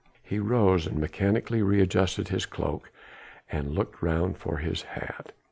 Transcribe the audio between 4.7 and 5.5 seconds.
hat.